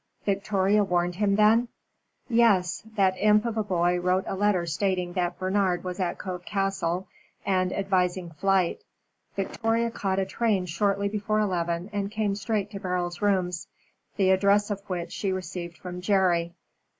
"Victoria 0.25 0.83
warned 0.83 1.13
him, 1.17 1.35
then?" 1.35 1.67
"Yes. 2.27 2.81
That 2.95 3.13
imp 3.19 3.45
of 3.45 3.55
a 3.55 3.61
boy 3.63 3.99
wrote 3.99 4.23
a 4.25 4.33
letter 4.33 4.65
stating 4.65 5.13
that 5.13 5.37
Bernard 5.37 5.83
was 5.83 5.99
at 5.99 6.17
Cove 6.17 6.43
Castle, 6.43 7.05
and 7.45 7.71
advising 7.71 8.31
flight. 8.31 8.83
Victoria 9.35 9.91
caught 9.91 10.17
a 10.17 10.25
train 10.25 10.65
shortly 10.65 11.07
before 11.07 11.39
eleven 11.39 11.87
and 11.93 12.09
came 12.09 12.33
straight 12.33 12.71
to 12.71 12.79
Beryl's 12.79 13.21
rooms, 13.21 13.67
the 14.15 14.31
address 14.31 14.71
of 14.71 14.81
which 14.89 15.11
she 15.11 15.31
received 15.31 15.77
from 15.77 16.01
Jerry. 16.01 16.55